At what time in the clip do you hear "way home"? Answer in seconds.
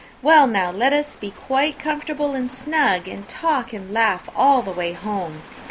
4.71-5.43